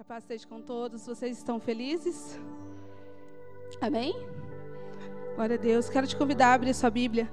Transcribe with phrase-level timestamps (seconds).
[0.00, 1.06] Que a paz esteja com todos.
[1.06, 2.40] Vocês estão felizes?
[3.82, 4.14] Amém?
[5.34, 5.90] Glória a Deus.
[5.90, 7.30] Quero te convidar a abrir sua Bíblia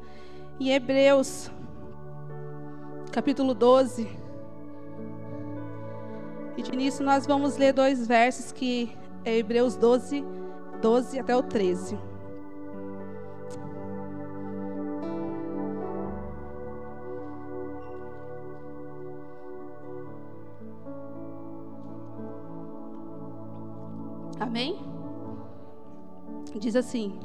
[0.59, 1.49] em Hebreus,
[3.09, 4.05] capítulo 12.
[6.57, 8.93] E de início nós vamos ler dois versos que
[9.23, 10.21] é Hebreus 12,
[10.81, 11.97] 12 até o 13.
[26.67, 27.17] Diz assim: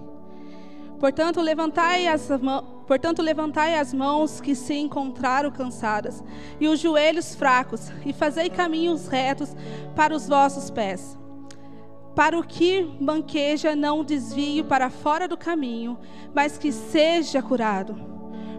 [1.01, 2.65] Portanto, levantai as mãos.
[2.87, 6.23] Portanto, levantai as mãos que se encontraram cansadas,
[6.61, 9.57] e os joelhos fracos, e fazei caminhos retos
[9.97, 11.19] para os vossos pés.
[12.15, 15.99] Para o que banqueja, não desvie para fora do caminho,
[16.33, 17.97] mas que seja curado.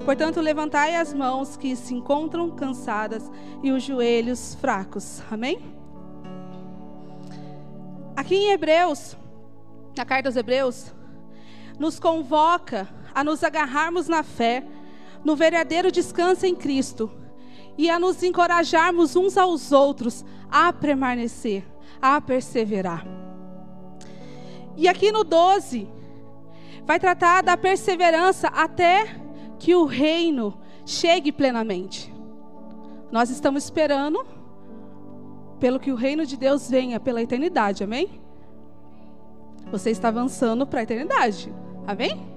[0.03, 3.31] Portanto, levantai as mãos que se encontram cansadas
[3.63, 5.23] e os joelhos fracos.
[5.31, 5.61] Amém?
[8.17, 9.15] Aqui em Hebreus,
[9.95, 10.93] na carta aos Hebreus,
[11.79, 14.63] nos convoca a nos agarrarmos na fé,
[15.23, 17.11] no verdadeiro descanso em Cristo
[17.77, 21.65] e a nos encorajarmos uns aos outros a permanecer,
[22.01, 23.05] a perseverar.
[24.75, 25.87] E aqui no 12,
[26.85, 29.21] vai tratar da perseverança até
[29.59, 32.13] que o reino chegue plenamente.
[33.11, 34.25] Nós estamos esperando
[35.59, 38.21] pelo que o reino de Deus venha pela eternidade, amém?
[39.71, 41.53] Você está avançando para a eternidade,
[41.87, 42.31] amém?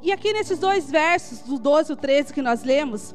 [0.00, 3.14] E aqui nesses dois versos, do 12 e o 13 que nós lemos,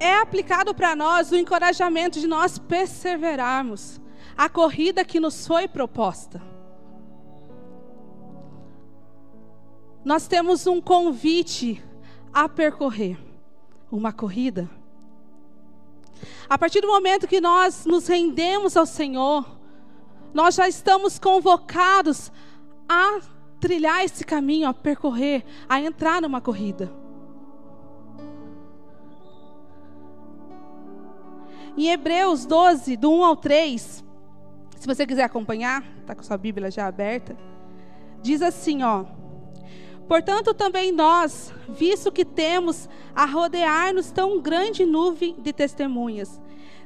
[0.00, 4.00] é aplicado para nós o encorajamento de nós perseverarmos
[4.36, 6.40] a corrida que nos foi proposta.
[10.04, 11.82] Nós temos um convite
[12.32, 13.18] a percorrer
[13.90, 14.70] uma corrida
[16.48, 19.57] a partir do momento que nós nos rendemos ao Senhor,
[20.32, 22.30] nós já estamos convocados
[22.88, 23.20] a
[23.60, 26.92] trilhar esse caminho, a percorrer, a entrar numa corrida.
[31.76, 34.04] Em Hebreus 12, do 1 ao 3,
[34.76, 37.36] se você quiser acompanhar, está com sua Bíblia já aberta,
[38.20, 39.04] diz assim, ó.
[40.08, 46.40] Portanto, também nós, visto que temos a rodear-nos tão grande nuvem de testemunhas,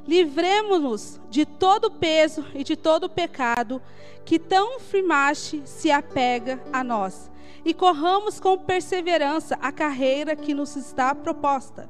[0.07, 3.81] livremos-nos de todo peso e de todo pecado
[4.25, 7.31] que tão firmaste se apega a nós,
[7.65, 11.89] e corramos com perseverança a carreira que nos está proposta,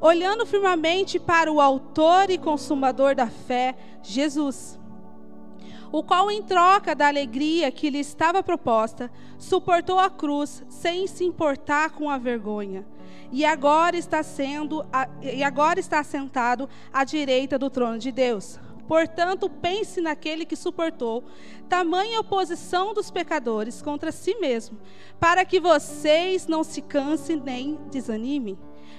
[0.00, 4.78] olhando firmemente para o Autor e Consumador da fé, Jesus
[5.94, 11.22] o qual, em troca da alegria que lhe estava proposta, suportou a cruz sem se
[11.22, 12.84] importar com a vergonha.
[13.32, 14.84] E agora está sendo
[15.20, 18.58] e agora está sentado à direita do trono de Deus.
[18.86, 21.24] Portanto, pense naquele que suportou
[21.68, 24.78] tamanha oposição dos pecadores contra si mesmo,
[25.18, 28.58] para que vocês não se cansem nem desanimem.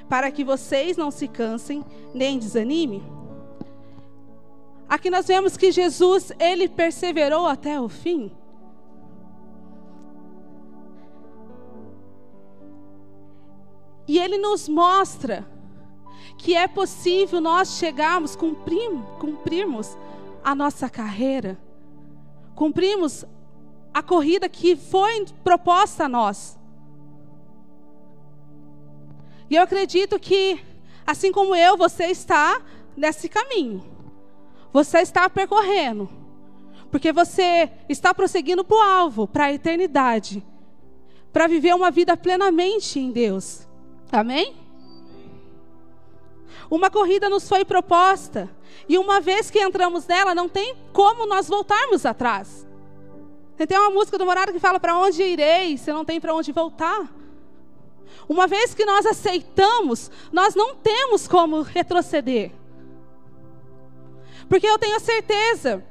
[0.10, 1.84] Para que vocês não se cansem
[2.14, 3.04] nem desanimem.
[4.88, 8.32] Aqui nós vemos que Jesus, ele perseverou até o fim.
[14.08, 15.48] E ele nos mostra
[16.38, 19.98] que é possível nós chegarmos, cumprir, cumprirmos
[20.44, 21.58] a nossa carreira,
[22.54, 23.26] cumprirmos
[23.94, 26.60] a corrida que foi proposta a nós.
[29.50, 30.60] E eu acredito que,
[31.06, 32.62] assim como eu, você está
[32.96, 33.84] nesse caminho.
[34.74, 36.10] Você está percorrendo.
[36.92, 40.46] Porque você está prosseguindo para o alvo, para a eternidade.
[41.32, 43.65] Para viver uma vida plenamente em Deus.
[44.16, 44.56] Amém?
[46.70, 48.50] Uma corrida nos foi proposta.
[48.88, 52.68] E uma vez que entramos nela, não tem como nós voltarmos atrás.
[53.68, 55.78] Tem uma música do Morado que fala: Para onde irei?
[55.78, 57.10] Você não tem para onde voltar.
[58.28, 62.52] Uma vez que nós aceitamos, nós não temos como retroceder.
[64.50, 65.84] Porque eu tenho certeza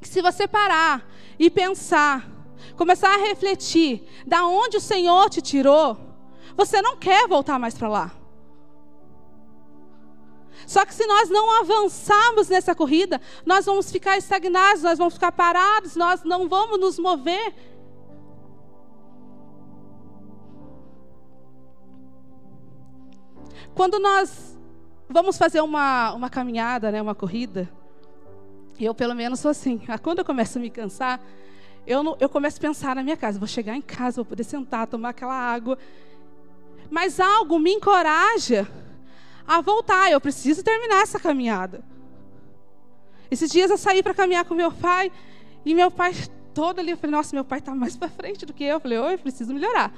[0.00, 1.08] que se você parar
[1.38, 2.28] e pensar,
[2.76, 6.11] começar a refletir da onde o Senhor te tirou,
[6.56, 8.10] você não quer voltar mais para lá.
[10.66, 15.32] Só que se nós não avançarmos nessa corrida, nós vamos ficar estagnados, nós vamos ficar
[15.32, 17.54] parados, nós não vamos nos mover.
[23.74, 24.58] Quando nós
[25.08, 27.68] vamos fazer uma, uma caminhada, né, uma corrida,
[28.78, 29.80] eu, pelo menos, sou assim.
[30.02, 31.20] Quando eu começo a me cansar,
[31.86, 33.38] eu, não, eu começo a pensar na minha casa.
[33.38, 35.78] Vou chegar em casa, vou poder sentar, tomar aquela água.
[36.92, 38.68] Mas algo me encoraja
[39.46, 40.12] a voltar.
[40.12, 41.82] Eu preciso terminar essa caminhada.
[43.30, 45.10] Esses dias eu saí para caminhar com meu pai
[45.64, 46.12] e meu pai
[46.52, 48.74] todo ali, eu falei, nossa, meu pai está mais para frente do que eu.
[48.74, 49.90] Eu falei, oi, preciso melhorar.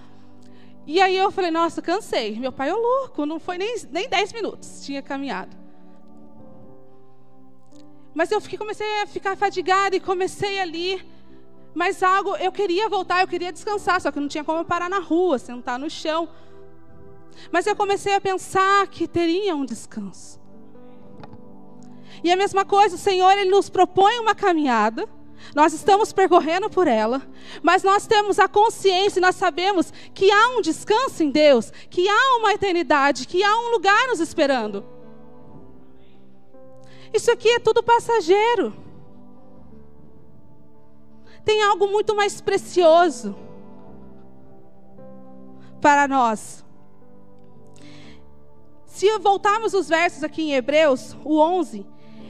[0.87, 2.39] E aí eu falei, nossa, cansei.
[2.39, 5.57] Meu pai é louco, não foi nem, nem 10 minutos, tinha caminhado.
[8.15, 11.05] Mas eu fiquei, comecei a ficar fadigada e comecei ali.
[11.75, 15.01] Mas algo, eu queria voltar, eu queria descansar, só que não tinha como parar na
[15.01, 16.29] rua, sentar no chão.
[17.51, 20.41] Mas eu comecei a pensar que teria um descanso.
[22.23, 25.09] E a mesma coisa, o Senhor, Ele nos propõe uma caminhada.
[25.55, 27.21] Nós estamos percorrendo por ela,
[27.63, 32.09] mas nós temos a consciência e nós sabemos que há um descanso em Deus, que
[32.09, 34.85] há uma eternidade, que há um lugar nos esperando.
[37.13, 38.75] Isso aqui é tudo passageiro.
[41.45, 43.37] Tem algo muito mais precioso
[45.81, 46.64] para nós.
[48.95, 51.85] Se voltarmos os versos aqui em Hebreus, o 11,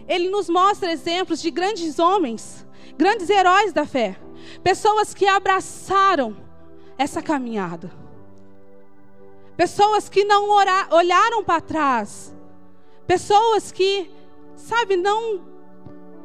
[0.09, 2.65] ele nos mostra exemplos de grandes homens
[2.97, 4.17] grandes heróis da fé,
[4.63, 6.35] pessoas que abraçaram
[6.97, 7.93] essa caminhada,
[9.59, 10.49] pessoas que não
[10.91, 12.35] olharam para trás,
[13.07, 14.11] pessoas que,
[14.57, 15.45] sabe, não,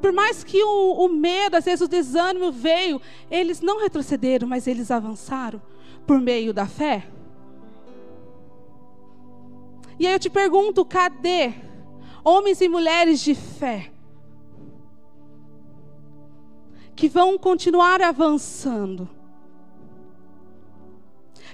[0.02, 4.68] por mais que o, o medo, às vezes o desânimo veio, eles não retrocederam, mas
[4.68, 5.62] eles avançaram
[6.08, 7.10] por meio da fé.
[10.00, 11.54] E aí eu te pergunto, cadê
[12.24, 13.92] homens e mulheres de fé?
[17.00, 19.10] que vão continuar avançando.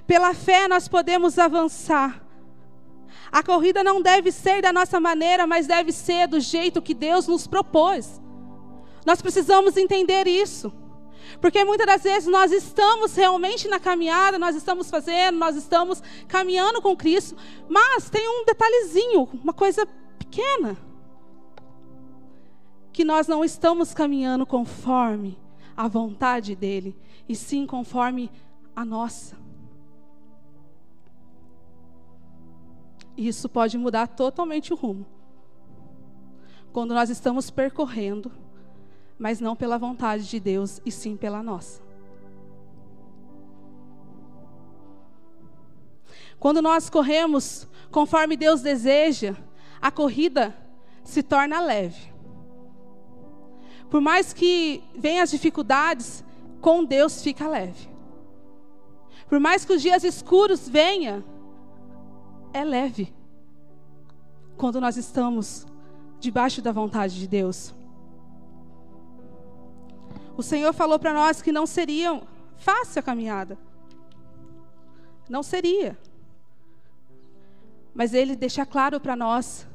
[0.08, 2.20] Pela fé nós podemos avançar.
[3.32, 7.28] A corrida não deve ser da nossa maneira, mas deve ser do jeito que Deus
[7.28, 8.20] nos propôs.
[9.06, 10.74] Nós precisamos entender isso.
[11.40, 16.82] Porque muitas das vezes nós estamos realmente na caminhada, nós estamos fazendo, nós estamos caminhando
[16.82, 17.36] com Cristo,
[17.68, 19.86] mas tem um detalhezinho, uma coisa
[20.18, 20.78] pequena
[22.92, 25.38] que nós não estamos caminhando conforme
[25.76, 28.32] a vontade dele, e sim conforme
[28.74, 29.38] a nossa.
[33.18, 35.06] Isso pode mudar totalmente o rumo.
[36.72, 38.32] Quando nós estamos percorrendo,
[39.18, 41.82] mas não pela vontade de Deus, e sim pela nossa.
[46.40, 49.36] Quando nós corremos conforme Deus deseja,
[49.82, 50.56] a corrida
[51.04, 52.14] se torna leve.
[53.90, 56.24] Por mais que venham as dificuldades,
[56.60, 57.90] com Deus fica leve.
[59.30, 61.24] Por mais que os dias escuros venham,
[62.54, 63.14] é leve.
[64.58, 65.66] Quando nós estamos
[66.20, 67.74] debaixo da vontade de Deus.
[70.38, 72.22] O Senhor falou para nós que não seria
[72.58, 73.58] fácil a caminhada.
[75.30, 75.98] Não seria.
[77.94, 79.68] Mas Ele deixa claro para nós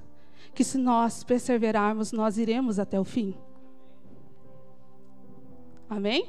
[0.55, 3.35] que se nós perseverarmos, nós iremos até o fim.
[5.89, 6.29] Amém?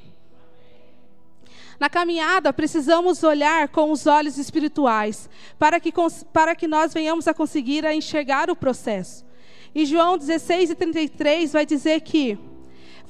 [1.79, 5.91] Na caminhada, precisamos olhar com os olhos espirituais, para que,
[6.31, 9.25] para que nós venhamos a conseguir a enxergar o processo.
[9.73, 12.37] Em João 16 e 33 vai dizer que: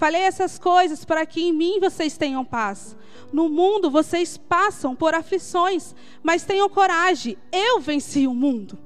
[0.01, 2.97] Falei essas coisas para que em mim vocês tenham paz.
[3.31, 5.93] No mundo vocês passam por aflições,
[6.23, 8.79] mas tenham coragem, eu venci o mundo.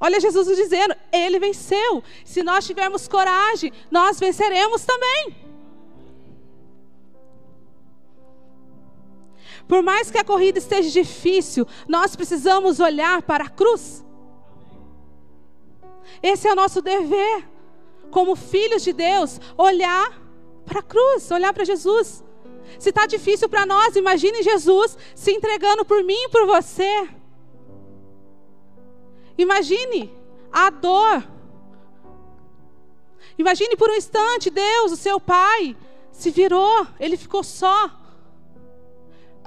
[0.00, 2.02] Olha Jesus dizendo, ele venceu.
[2.24, 5.36] Se nós tivermos coragem, nós venceremos também.
[9.68, 14.04] Por mais que a corrida esteja difícil, nós precisamos olhar para a cruz.
[16.20, 17.55] Esse é o nosso dever,
[18.10, 20.22] como filhos de Deus, olhar
[20.64, 22.24] para a cruz, olhar para Jesus.
[22.78, 27.08] Se está difícil para nós, imagine Jesus se entregando por mim e por você.
[29.38, 30.12] Imagine
[30.52, 31.24] a dor.
[33.38, 35.76] Imagine por um instante Deus, o seu Pai,
[36.10, 37.90] se virou, ele ficou só.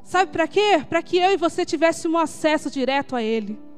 [0.04, 0.84] Sabe para quê?
[0.89, 3.69] Para que eu e você tivéssemos acesso direto a Ele.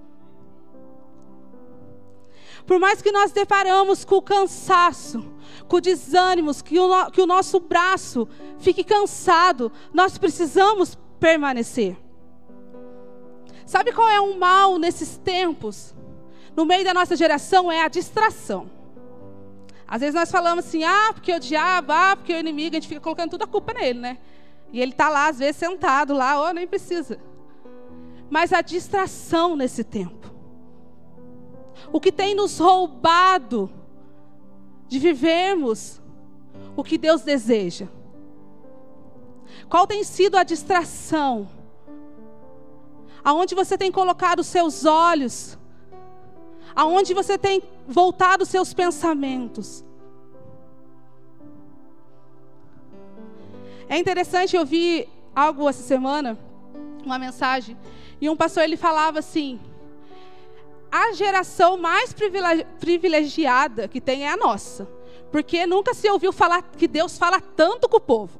[2.65, 5.25] Por mais que nós deparamos com o cansaço,
[5.67, 8.27] com desânimos, que o, que o nosso braço
[8.59, 11.97] fique cansado, nós precisamos permanecer.
[13.65, 15.95] Sabe qual é o mal nesses tempos?
[16.55, 18.69] No meio da nossa geração é a distração.
[19.87, 22.87] Às vezes nós falamos assim, ah, porque o diabo, ah, porque o inimigo, a gente
[22.87, 24.17] fica colocando toda a culpa nele, né?
[24.71, 27.19] E ele está lá, às vezes, sentado lá, oh, nem precisa.
[28.29, 30.30] Mas a distração nesse tempo
[31.91, 33.69] o que tem nos roubado
[34.87, 36.01] de vivermos
[36.75, 37.87] o que Deus deseja.
[39.69, 41.47] Qual tem sido a distração?
[43.23, 45.57] Aonde você tem colocado os seus olhos?
[46.75, 49.83] Aonde você tem voltado os seus pensamentos?
[53.87, 56.37] É interessante, eu vi algo essa semana,
[57.05, 57.77] uma mensagem,
[58.19, 59.59] e um pastor ele falava assim:
[60.91, 62.13] a geração mais
[62.79, 64.87] privilegiada que tem é a nossa,
[65.31, 68.39] porque nunca se ouviu falar que Deus fala tanto com o povo.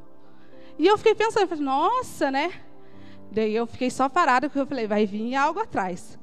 [0.78, 2.52] E eu fiquei pensando, falei, nossa, né?
[3.32, 6.20] Daí eu fiquei só parada, porque eu falei, vai vir algo atrás.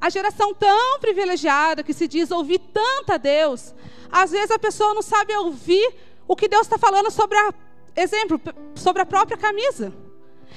[0.00, 3.74] A geração tão privilegiada que se diz ouvir tanto a Deus,
[4.10, 5.94] às vezes a pessoa não sabe ouvir
[6.26, 7.52] o que Deus está falando sobre a,
[7.96, 8.40] exemplo,
[8.74, 9.92] sobre a própria camisa.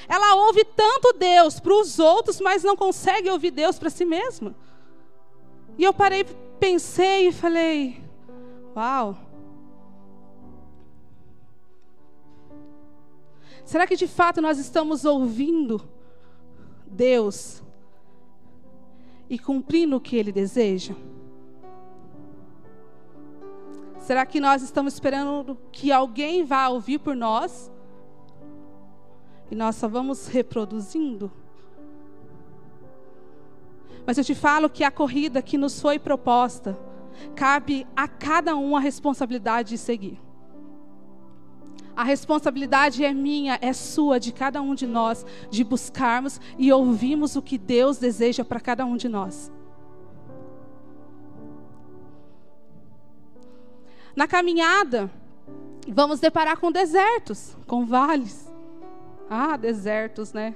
[0.07, 4.55] Ela ouve tanto Deus para os outros, mas não consegue ouvir Deus para si mesma.
[5.77, 6.23] E eu parei,
[6.59, 8.01] pensei e falei:
[8.75, 9.17] Uau!
[13.65, 15.81] Será que de fato nós estamos ouvindo
[16.85, 17.61] Deus
[19.29, 20.95] e cumprindo o que Ele deseja?
[23.99, 27.69] Será que nós estamos esperando que alguém vá ouvir por nós?
[29.49, 31.31] E nós só vamos reproduzindo?
[34.05, 36.77] Mas eu te falo que a corrida que nos foi proposta,
[37.35, 40.19] cabe a cada um a responsabilidade de seguir.
[41.95, 47.35] A responsabilidade é minha, é sua, de cada um de nós, de buscarmos e ouvirmos
[47.35, 49.51] o que Deus deseja para cada um de nós.
[54.15, 55.11] Na caminhada,
[55.87, 58.46] vamos deparar com desertos, com vales.
[59.29, 60.55] Ah, desertos, né?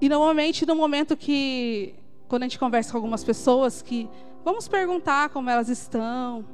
[0.00, 1.94] E normalmente, no momento que,
[2.28, 4.08] quando a gente conversa com algumas pessoas, que
[4.44, 6.44] vamos perguntar como elas estão,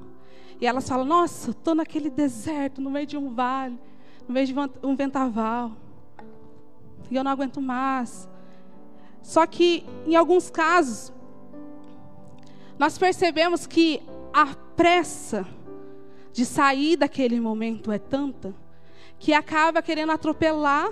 [0.60, 3.78] e elas falam: Nossa, estou naquele deserto, no meio de um vale,
[4.28, 5.72] no meio de um ventaval,
[7.10, 8.28] e eu não aguento mais.
[9.22, 11.12] Só que, em alguns casos,
[12.78, 15.46] nós percebemos que a pressa
[16.32, 18.54] de sair daquele momento é tanta
[19.18, 20.90] que acaba querendo atropelar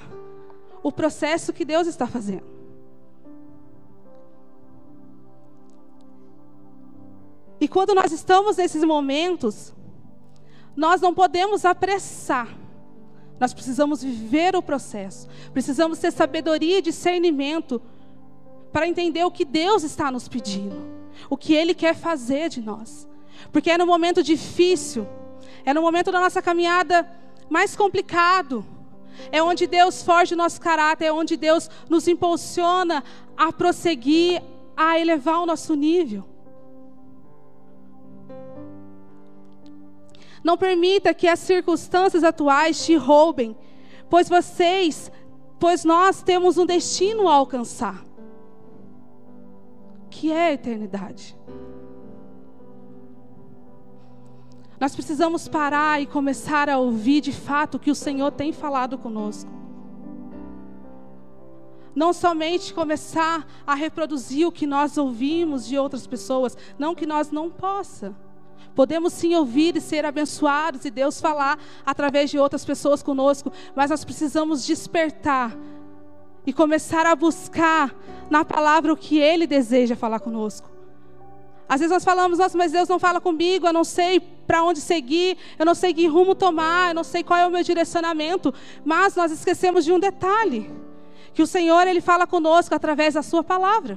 [0.82, 2.46] o processo que Deus está fazendo.
[7.60, 9.74] E quando nós estamos nesses momentos,
[10.76, 12.48] nós não podemos apressar.
[13.40, 15.28] Nós precisamos viver o processo.
[15.52, 17.80] Precisamos ter sabedoria e discernimento
[18.72, 23.08] para entender o que Deus está nos pedindo o que Ele quer fazer de nós.
[23.50, 25.06] Porque é no momento difícil,
[25.64, 27.08] é no momento da nossa caminhada
[27.48, 28.64] mais complicado,
[29.32, 33.02] é onde Deus forge o nosso caráter, é onde Deus nos impulsiona
[33.36, 34.42] a prosseguir,
[34.76, 36.24] a elevar o nosso nível.
[40.42, 43.56] Não permita que as circunstâncias atuais te roubem,
[44.08, 45.10] pois vocês,
[45.58, 48.08] pois nós temos um destino a alcançar
[50.18, 51.36] que é a eternidade.
[54.80, 58.96] Nós precisamos parar e começar a ouvir de fato o que o Senhor tem falado
[58.96, 59.50] conosco.
[61.94, 67.32] Não somente começar a reproduzir o que nós ouvimos de outras pessoas, não que nós
[67.32, 68.14] não possa.
[68.72, 73.90] Podemos sim ouvir e ser abençoados e Deus falar através de outras pessoas conosco, mas
[73.90, 75.56] nós precisamos despertar
[76.46, 77.92] e começar a buscar
[78.30, 80.70] na palavra o que Ele deseja falar conosco.
[81.68, 84.80] Às vezes nós falamos, nossa, mas Deus não fala comigo, eu não sei para onde
[84.80, 88.52] seguir, eu não sei que rumo tomar, eu não sei qual é o meu direcionamento.
[88.84, 90.68] Mas nós esquecemos de um detalhe:
[91.32, 93.96] que o Senhor, Ele fala conosco através da Sua palavra.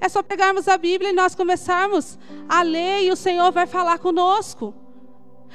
[0.00, 3.98] É só pegarmos a Bíblia e nós começarmos a ler e o Senhor vai falar
[3.98, 4.74] conosco.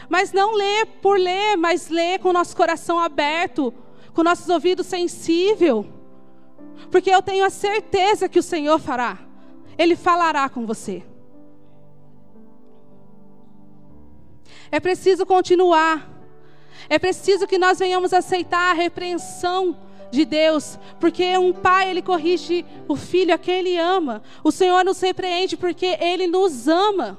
[0.07, 3.73] Mas não ler por ler, mas ler com o nosso coração aberto
[4.13, 5.85] com nossos ouvidos sensíveis,
[6.89, 9.19] porque eu tenho a certeza que o Senhor fará,
[9.77, 11.03] Ele falará com você.
[14.71, 16.09] É preciso continuar,
[16.89, 19.77] é preciso que nós venhamos aceitar a repreensão
[20.09, 24.21] de Deus, porque um pai ele corrige o filho a quem ele ama.
[24.43, 27.17] O Senhor nos repreende porque ele nos ama.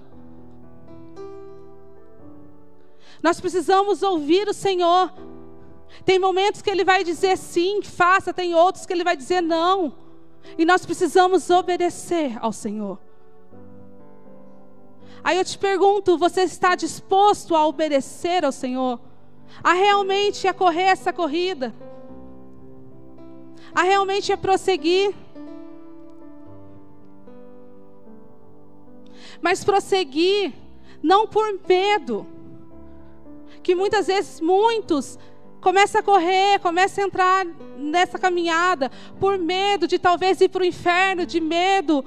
[3.22, 5.12] Nós precisamos ouvir o Senhor
[6.04, 9.94] tem momentos que ele vai dizer sim, faça, tem outros que ele vai dizer não.
[10.58, 12.98] E nós precisamos obedecer ao Senhor.
[15.24, 19.00] Aí eu te pergunto: você está disposto a obedecer ao Senhor?
[19.62, 21.74] A realmente a correr essa corrida?
[23.74, 25.14] A realmente a prosseguir?
[29.40, 30.52] Mas prosseguir
[31.02, 32.26] não por medo,
[33.62, 35.18] que muitas vezes muitos
[35.62, 37.46] Começa a correr, começa a entrar
[37.78, 42.04] nessa caminhada por medo de talvez ir para o inferno, de medo.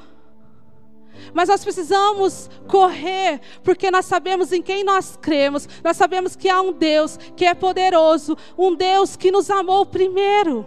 [1.36, 5.68] Mas nós precisamos correr, porque nós sabemos em quem nós cremos.
[5.84, 10.66] Nós sabemos que há um Deus que é poderoso, um Deus que nos amou primeiro.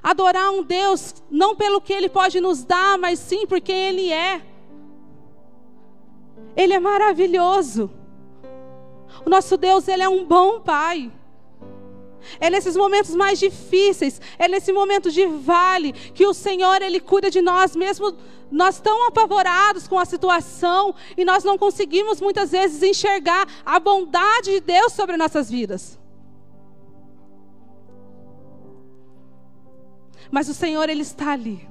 [0.00, 4.12] Adorar um Deus não pelo que Ele pode nos dar, mas sim por quem Ele
[4.12, 4.40] é.
[6.54, 7.90] Ele é maravilhoso.
[9.26, 11.10] O nosso Deus, Ele é um bom Pai.
[12.40, 17.30] É nesses momentos mais difíceis, é nesse momento de vale, que o Senhor, Ele cuida
[17.30, 18.14] de nós, mesmo
[18.50, 24.50] nós tão apavorados com a situação, e nós não conseguimos muitas vezes enxergar a bondade
[24.50, 25.98] de Deus sobre nossas vidas.
[30.30, 31.68] Mas o Senhor, Ele está ali.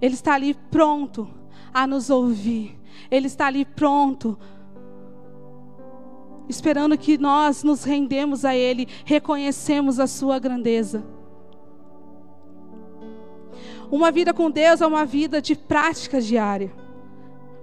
[0.00, 1.28] Ele está ali pronto
[1.72, 2.78] a nos ouvir.
[3.10, 4.38] Ele está ali pronto,
[6.50, 11.04] esperando que nós nos rendemos a Ele, reconhecemos a Sua grandeza.
[13.90, 16.72] Uma vida com Deus é uma vida de prática diária.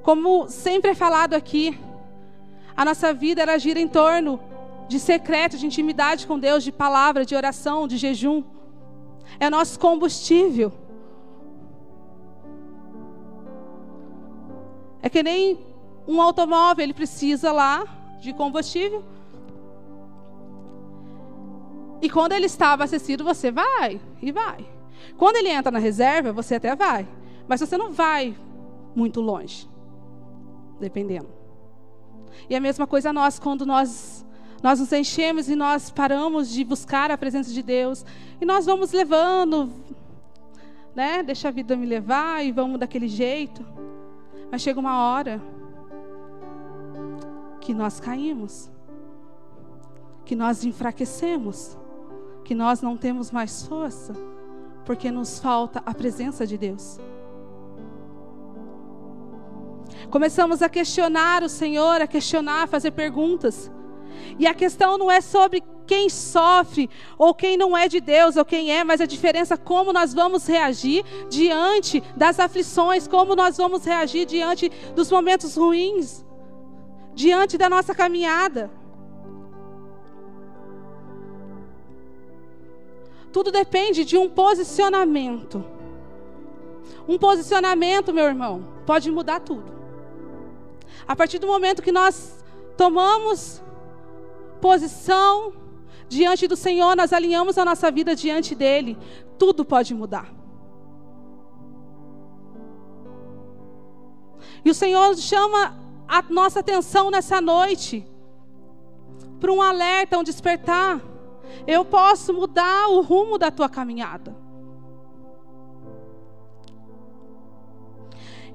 [0.04, 1.78] Como sempre é falado aqui,
[2.76, 4.40] a nossa vida ela gira em torno
[4.88, 8.44] de secreto, de intimidade com Deus, de palavra, de oração, de jejum.
[9.40, 10.72] É nosso combustível.
[15.02, 15.60] É que nem
[16.08, 19.04] um automóvel, ele precisa lá de combustível.
[22.02, 24.66] E quando ele está abastecido, você vai e vai.
[25.18, 27.08] Quando ele entra na reserva, você até vai.
[27.48, 28.36] Mas você não vai
[28.96, 29.68] muito longe.
[30.80, 31.30] Dependendo.
[32.50, 34.26] E a mesma coisa nós, quando nós
[34.62, 38.04] nós nos enchemos e nós paramos de buscar a presença de Deus.
[38.42, 39.72] E nós vamos levando,
[40.96, 41.22] né?
[41.22, 43.66] Deixa a vida me levar e vamos daquele jeito.
[44.52, 45.42] Mas chega uma hora
[47.68, 48.72] que nós caímos,
[50.24, 51.78] que nós enfraquecemos,
[52.46, 54.14] que nós não temos mais força,
[54.86, 56.98] porque nos falta a presença de Deus.
[60.10, 63.70] Começamos a questionar o Senhor, a questionar, a fazer perguntas.
[64.40, 68.46] E a questão não é sobre quem sofre ou quem não é de Deus ou
[68.46, 73.58] quem é, mas a diferença é como nós vamos reagir diante das aflições, como nós
[73.58, 76.26] vamos reagir diante dos momentos ruins,
[77.18, 78.70] diante da nossa caminhada.
[83.34, 85.66] Tudo depende de um posicionamento.
[87.08, 89.72] Um posicionamento, meu irmão, pode mudar tudo.
[91.08, 92.16] A partir do momento que nós
[92.78, 93.64] tomamos
[94.62, 95.54] posição
[96.08, 98.96] diante do Senhor, nós alinhamos a nossa vida diante dEle,
[99.40, 100.32] tudo pode mudar.
[104.64, 108.06] E o Senhor chama a nossa atenção nessa noite
[109.40, 111.02] para um alerta, um despertar.
[111.66, 114.36] Eu posso mudar o rumo da tua caminhada.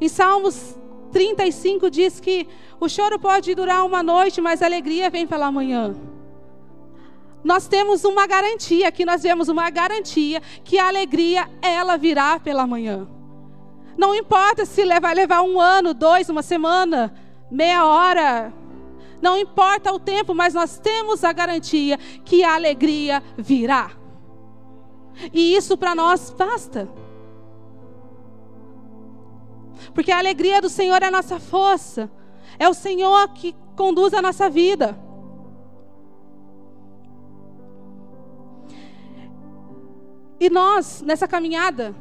[0.00, 0.76] Em Salmos
[1.12, 2.48] 35 diz que
[2.80, 5.94] o choro pode durar uma noite, mas a alegria vem pela manhã.
[7.44, 12.66] Nós temos uma garantia, aqui nós vemos uma garantia que a alegria ela virá pela
[12.66, 13.06] manhã.
[13.96, 17.12] Não importa se vai levar um ano, dois, uma semana,
[17.52, 18.52] meia hora.
[19.20, 23.92] Não importa o tempo, mas nós temos a garantia que a alegria virá.
[25.32, 26.88] E isso para nós basta.
[29.94, 32.10] Porque a alegria do Senhor é a nossa força.
[32.58, 34.98] É o Senhor que conduz a nossa vida.
[40.40, 41.94] E nós, nessa caminhada,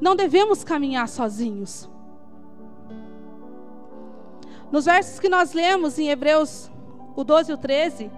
[0.00, 1.90] não devemos caminhar sozinhos.
[4.70, 6.70] Nos versos que nós lemos em Hebreus,
[7.16, 8.10] o 12 e o 13,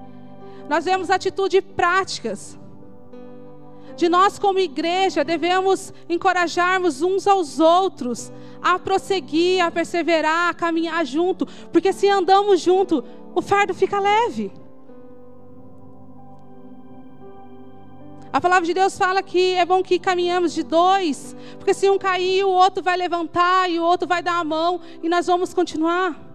[0.68, 2.58] nós vemos atitudes práticas.
[3.96, 11.04] De nós, como igreja, devemos encorajarmos uns aos outros a prosseguir, a perseverar, a caminhar
[11.04, 14.52] junto, porque se andamos junto, o fardo fica leve.
[18.32, 21.98] A palavra de Deus fala que é bom que caminhamos de dois, porque se um
[21.98, 25.52] cair, o outro vai levantar e o outro vai dar a mão e nós vamos
[25.52, 26.31] continuar.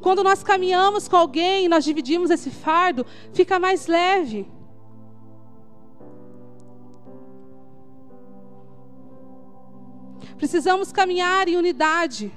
[0.00, 4.46] Quando nós caminhamos com alguém e nós dividimos esse fardo, fica mais leve.
[10.36, 12.32] Precisamos caminhar em unidade.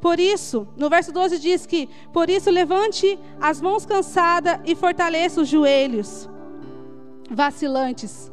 [0.00, 5.40] Por isso, no verso 12 diz que: Por isso, levante as mãos cansadas e fortaleça
[5.40, 6.28] os joelhos
[7.30, 8.30] vacilantes.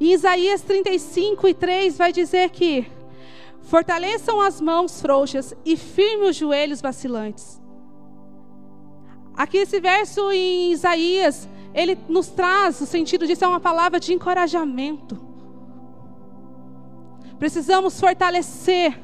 [0.00, 2.86] Em Isaías 35 e 3 vai dizer que:
[3.66, 7.60] Fortaleçam as mãos frouxas e firme os joelhos vacilantes.
[9.36, 14.14] Aqui esse verso em Isaías, ele nos traz, o sentido disso é uma palavra de
[14.14, 15.20] encorajamento.
[17.40, 18.98] Precisamos fortalecer,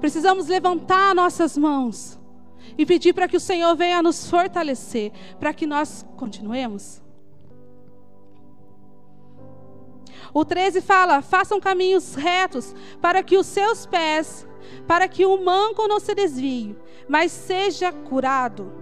[0.00, 2.18] precisamos levantar nossas mãos
[2.78, 7.02] e pedir para que o Senhor venha nos fortalecer, para que nós continuemos.
[10.38, 12.72] O 13 fala: façam caminhos retos
[13.02, 14.46] para que os seus pés,
[14.86, 16.76] para que o manco não se desvie,
[17.08, 18.72] mas seja curado.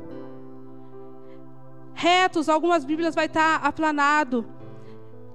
[1.95, 4.45] Retos, algumas Bíblias vai estar aplanado.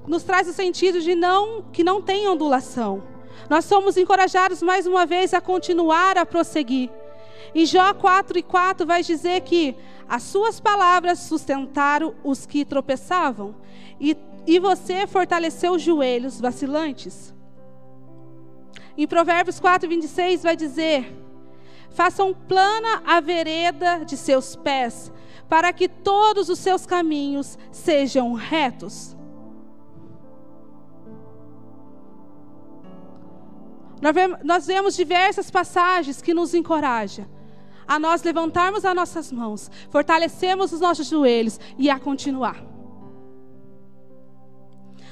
[0.06, 3.02] Nos traz o sentido de não que não tem ondulação.
[3.50, 6.92] Nós somos encorajados mais uma vez a continuar a prosseguir.
[7.56, 9.76] Em Jó 4 e 4 vai dizer que
[10.08, 13.56] as suas palavras sustentaram os que tropeçavam
[14.00, 17.34] e e você fortaleceu os joelhos vacilantes.
[18.98, 21.16] Em Provérbios 4, 26 vai dizer:
[21.92, 25.12] Façam plana a vereda de seus pés,
[25.48, 29.16] para que todos os seus caminhos sejam retos.
[34.44, 37.28] Nós vemos diversas passagens que nos encorajam
[37.88, 42.71] a nós levantarmos as nossas mãos, fortalecemos os nossos joelhos e a continuar.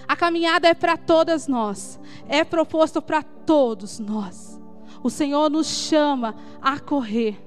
[0.09, 4.59] A caminhada é para todas nós, é proposto para todos nós.
[5.03, 7.39] O Senhor nos chama a correr.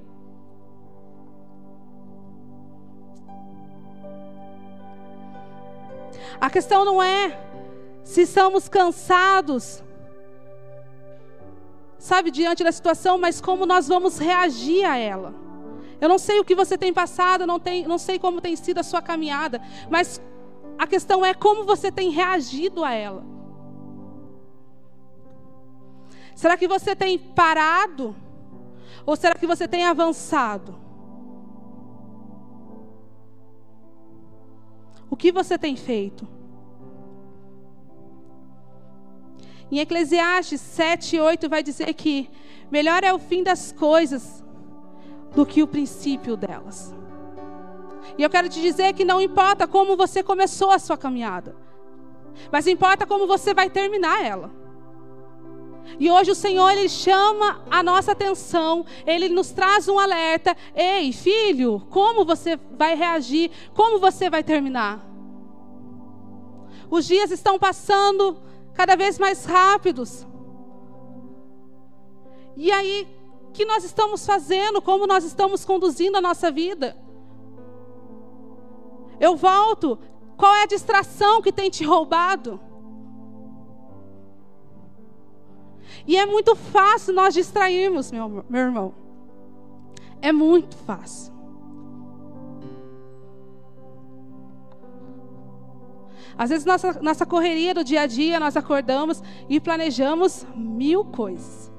[6.41, 7.37] A questão não é
[8.05, 9.83] se estamos cansados,
[11.99, 15.35] sabe, diante da situação, mas como nós vamos reagir a ela.
[16.01, 18.79] Eu não sei o que você tem passado, não, tem, não sei como tem sido
[18.79, 20.21] a sua caminhada, mas
[20.83, 23.25] a questão é como você tem reagido a ela.
[26.35, 28.17] Será que você tem parado?
[29.07, 30.75] Ou será que você tem avançado?
[35.09, 36.27] O que você tem feito?
[39.71, 42.29] Em Eclesiastes 7, 8 vai dizer que
[42.73, 44.45] melhor é o fim das coisas
[45.33, 46.93] do que o princípio delas.
[48.17, 51.57] E eu quero te dizer que não importa como você começou a sua caminhada,
[52.51, 54.51] mas importa como você vai terminar ela.
[55.99, 61.13] E hoje o Senhor ele chama a nossa atenção, ele nos traz um alerta: "Ei,
[61.13, 63.51] filho, como você vai reagir?
[63.75, 65.05] Como você vai terminar?"
[66.91, 68.37] Os dias estão passando
[68.75, 70.27] cada vez mais rápidos.
[72.57, 73.09] E aí,
[73.49, 74.81] o que nós estamos fazendo?
[74.83, 76.97] Como nós estamos conduzindo a nossa vida?
[79.23, 79.97] Eu volto.
[80.37, 82.61] Qual é a distração que tem te roubado?
[86.05, 88.93] E é muito fácil nós distrairmos, meu, meu irmão.
[90.21, 91.33] É muito fácil.
[96.37, 101.71] Às vezes, nossa, nossa correria do dia a dia, nós acordamos e planejamos mil coisas.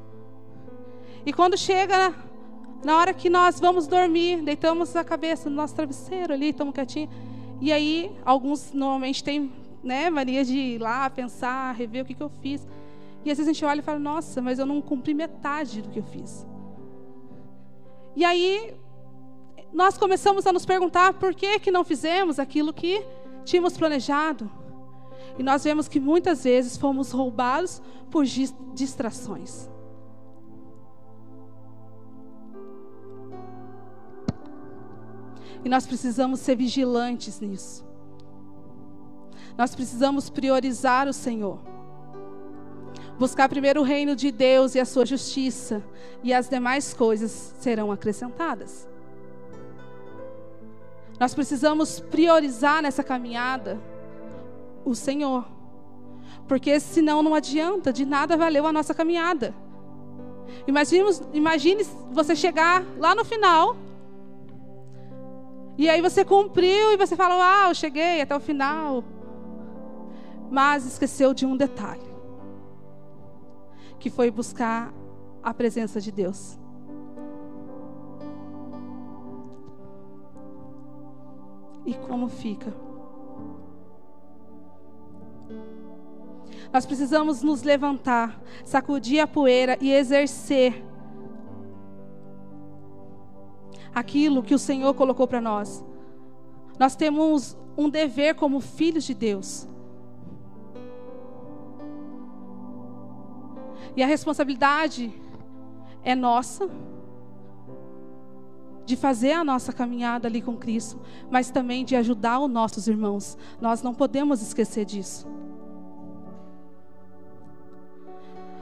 [1.26, 2.14] E quando chega
[2.86, 7.33] na hora que nós vamos dormir, deitamos a cabeça no nosso travesseiro ali, estamos quietinhos.
[7.64, 9.50] E aí, alguns normalmente têm
[9.82, 12.68] né, mania de ir lá, pensar, rever o que, que eu fiz.
[13.24, 15.88] E às vezes a gente olha e fala, nossa, mas eu não cumpri metade do
[15.88, 16.46] que eu fiz.
[18.18, 18.76] E aí,
[19.72, 23.02] nós começamos a nos perguntar por que, que não fizemos aquilo que
[23.46, 24.52] tínhamos planejado.
[25.40, 28.26] E nós vemos que muitas vezes fomos roubados por
[28.74, 29.70] distrações.
[35.64, 37.86] E nós precisamos ser vigilantes nisso.
[39.58, 41.60] Nós precisamos priorizar o Senhor.
[43.18, 45.84] Buscar primeiro o reino de Deus e a sua justiça,
[46.24, 48.88] e as demais coisas serão acrescentadas.
[51.20, 53.80] Nós precisamos priorizar nessa caminhada
[54.84, 55.46] o Senhor.
[56.48, 59.54] Porque senão não adianta, de nada valeu a nossa caminhada.
[60.68, 63.78] Imagine, imagine você chegar lá no final
[65.78, 69.04] e aí você cumpriu e você fala, ah, eu cheguei até o final.
[70.50, 72.14] Mas esqueceu de um detalhe.
[74.00, 74.94] Que foi buscar
[75.42, 76.60] a presença de Deus.
[81.86, 82.74] E como fica?
[86.72, 90.84] Nós precisamos nos levantar, sacudir a poeira e exercer
[93.94, 95.84] aquilo que o Senhor colocou para nós.
[96.80, 99.68] Nós temos um dever como filhos de Deus.
[103.96, 105.14] E a responsabilidade
[106.04, 106.70] é nossa.
[108.86, 111.00] de fazer a nossa caminhada ali com Cristo,
[111.32, 113.38] mas também de ajudar os nossos irmãos.
[113.62, 115.26] Nós não podemos esquecer disso.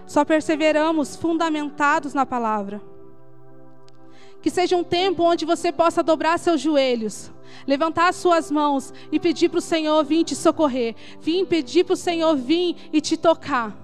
[0.06, 2.82] Só perseveramos fundamentados na palavra.
[4.42, 7.32] Que seja um tempo onde você possa dobrar seus joelhos,
[7.68, 11.98] levantar suas mãos e pedir para o Senhor vir te socorrer, vir pedir para o
[11.98, 13.78] Senhor vir e te tocar.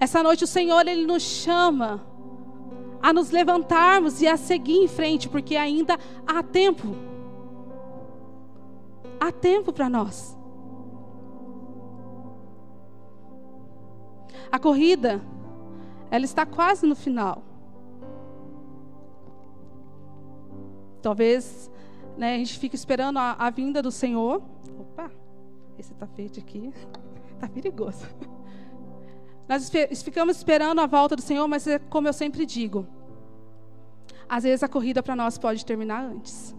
[0.00, 2.06] Essa noite o Senhor ele nos chama
[3.02, 6.94] a nos levantarmos e a seguir em frente, porque ainda há tempo.
[9.18, 10.37] Há tempo para nós.
[14.50, 15.20] A corrida,
[16.10, 17.42] ela está quase no final.
[21.02, 21.70] Talvez
[22.16, 24.42] né, a gente fique esperando a, a vinda do Senhor.
[24.78, 25.10] Opa,
[25.78, 26.72] esse tapete aqui
[27.34, 28.06] está perigoso.
[29.48, 29.70] Nós
[30.02, 32.86] ficamos esperando a volta do Senhor, mas é como eu sempre digo,
[34.28, 36.54] às vezes a corrida para nós pode terminar antes.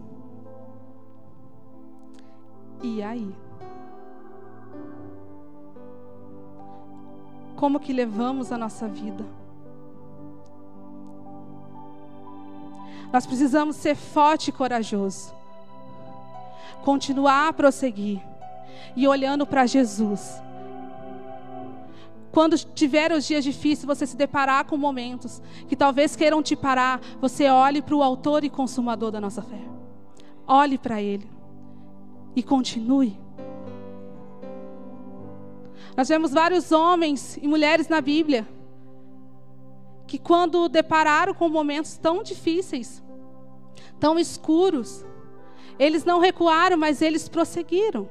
[2.82, 3.32] E aí?
[7.60, 9.24] Como que levamos a nossa vida?
[13.12, 15.34] Nós precisamos ser forte e corajoso.
[16.82, 18.20] Continuar a prosseguir
[18.96, 20.40] e olhando para Jesus
[22.32, 27.00] quando tiver os dias difíceis, você se deparar com momentos que talvez queiram te parar,
[27.20, 29.60] você olhe para o autor e consumador da nossa fé.
[30.46, 31.28] Olhe para ele
[32.36, 33.18] e continue.
[35.96, 38.46] Nós vemos vários homens e mulheres na Bíblia
[40.06, 43.02] que, quando depararam com momentos tão difíceis,
[43.98, 45.04] tão escuros,
[45.78, 48.08] eles não recuaram, mas eles prosseguiram.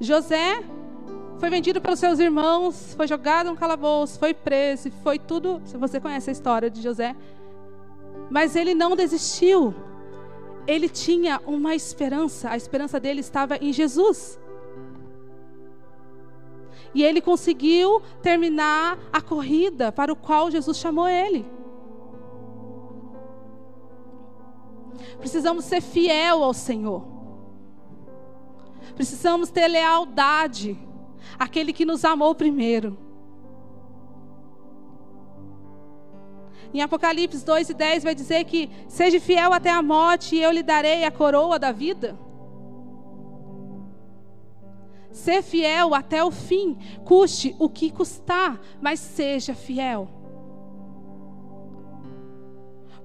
[0.00, 0.62] José
[1.38, 5.60] foi vendido pelos seus irmãos, foi jogado no calabouço, foi preso, foi tudo.
[5.64, 7.16] Se você conhece a história de José,
[8.30, 9.74] mas ele não desistiu.
[10.68, 14.38] Ele tinha uma esperança, a esperança dele estava em Jesus.
[16.94, 21.46] E ele conseguiu terminar a corrida para o qual Jesus chamou ele.
[25.18, 27.02] Precisamos ser fiel ao Senhor.
[28.94, 30.78] Precisamos ter lealdade
[31.38, 33.07] àquele que nos amou primeiro.
[36.72, 40.50] Em Apocalipse 2 e 10 vai dizer que seja fiel até a morte e eu
[40.50, 42.18] lhe darei a coroa da vida.
[45.10, 50.08] Ser fiel até o fim, custe o que custar, mas seja fiel.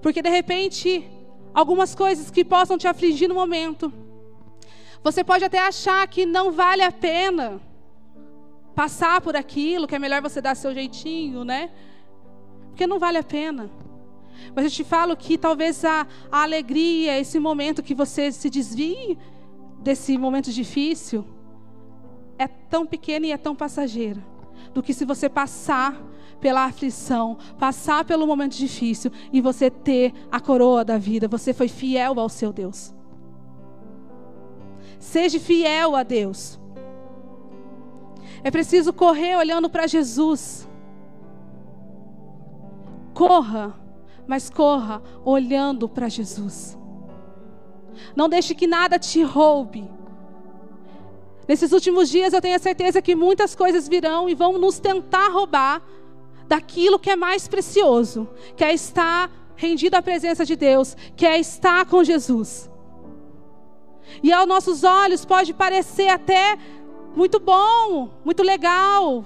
[0.02, 1.08] Porque de repente,
[1.54, 3.92] algumas coisas que possam te afligir no momento,
[5.02, 7.60] você pode até achar que não vale a pena
[8.74, 11.70] passar por aquilo, que é melhor você dar seu jeitinho, né?
[12.74, 13.70] Porque não vale a pena.
[14.52, 19.16] Mas eu te falo que talvez a, a alegria, esse momento que você se desvie
[19.78, 21.24] desse momento difícil,
[22.36, 24.20] é tão pequena e é tão passageira,
[24.74, 26.02] do que se você passar
[26.40, 31.68] pela aflição, passar pelo momento difícil e você ter a coroa da vida, você foi
[31.68, 32.92] fiel ao seu Deus.
[34.98, 36.58] Seja fiel a Deus.
[38.42, 40.68] É preciso correr olhando para Jesus.
[43.14, 43.74] Corra,
[44.26, 46.76] mas corra olhando para Jesus.
[48.16, 49.88] Não deixe que nada te roube.
[51.46, 55.28] Nesses últimos dias eu tenho a certeza que muitas coisas virão e vão nos tentar
[55.28, 55.82] roubar
[56.48, 61.38] daquilo que é mais precioso, que é estar rendido à presença de Deus, que é
[61.38, 62.70] estar com Jesus.
[64.22, 66.58] E aos nossos olhos pode parecer até
[67.14, 69.24] muito bom, muito legal,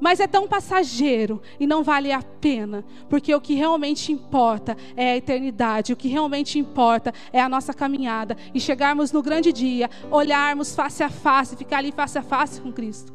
[0.00, 5.12] mas é tão passageiro e não vale a pena, porque o que realmente importa é
[5.12, 9.90] a eternidade, o que realmente importa é a nossa caminhada e chegarmos no grande dia,
[10.10, 13.12] olharmos face a face, ficar ali face a face com Cristo.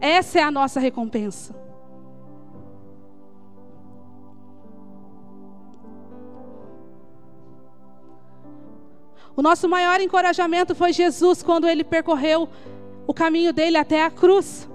[0.00, 1.54] Essa é a nossa recompensa.
[9.36, 12.48] O nosso maior encorajamento foi Jesus quando ele percorreu
[13.06, 14.69] o caminho dele até a cruz.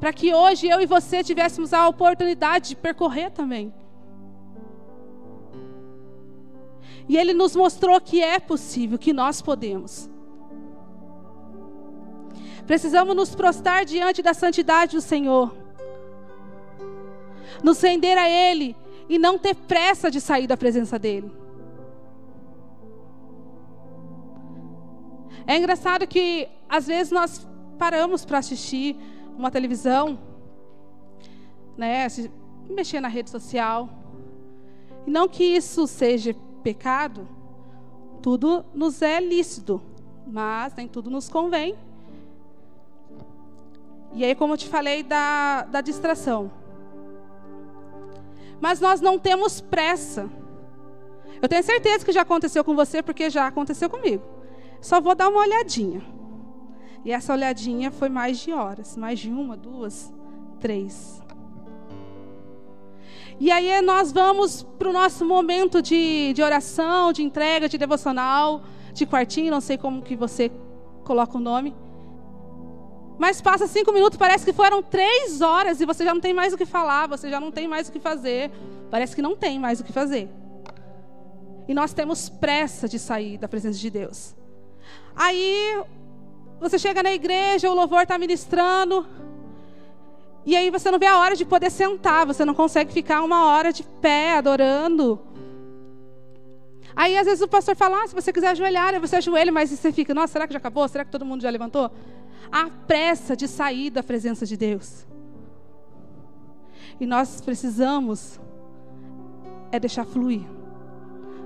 [0.00, 3.72] Para que hoje eu e você tivéssemos a oportunidade de percorrer também.
[7.08, 10.10] E ele nos mostrou que é possível, que nós podemos.
[12.66, 15.54] Precisamos nos prostrar diante da santidade do Senhor.
[17.62, 18.76] Nos render a Ele
[19.08, 21.30] e não ter pressa de sair da presença dEle.
[25.46, 27.46] É engraçado que às vezes nós
[27.78, 28.96] paramos para assistir
[29.36, 30.18] uma televisão,
[31.76, 32.06] né,
[32.68, 33.88] mexer na rede social.
[35.06, 37.28] E não que isso seja pecado,
[38.22, 39.80] tudo nos é lícito,
[40.26, 41.76] mas nem tudo nos convém.
[44.12, 46.50] E aí, como eu te falei, da, da distração.
[48.60, 50.28] Mas nós não temos pressa.
[51.40, 54.22] Eu tenho certeza que já aconteceu com você, porque já aconteceu comigo.
[54.80, 56.02] Só vou dar uma olhadinha.
[57.06, 60.12] E essa olhadinha foi mais de horas mais de uma, duas,
[60.58, 61.22] três.
[63.38, 68.64] E aí nós vamos para o nosso momento de, de oração, de entrega, de devocional,
[68.92, 70.50] de quartinho, não sei como que você
[71.04, 71.76] coloca o nome.
[73.16, 76.52] Mas passa cinco minutos, parece que foram três horas e você já não tem mais
[76.52, 78.50] o que falar, você já não tem mais o que fazer.
[78.90, 80.28] Parece que não tem mais o que fazer.
[81.68, 84.34] E nós temos pressa de sair da presença de Deus.
[85.14, 85.84] Aí
[86.60, 89.06] você chega na igreja, o louvor está ministrando.
[90.44, 93.46] E aí você não vê a hora de poder sentar, você não consegue ficar uma
[93.46, 95.20] hora de pé adorando.
[96.94, 99.92] Aí às vezes o pastor fala: ah, se você quiser ajoelhar, você ajoelha, mas você
[99.92, 100.86] fica: nossa, será que já acabou?
[100.88, 101.90] Será que todo mundo já levantou?
[102.50, 105.06] a pressa de sair da presença de Deus.
[106.98, 108.40] E nós precisamos
[109.70, 110.42] é deixar fluir.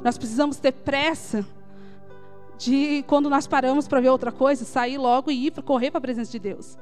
[0.05, 1.47] Nós precisamos ter pressa
[2.61, 5.97] de quando nós paramos para ver outra coisa, sair logo e ir para correr para
[5.97, 6.77] a presença de Deus.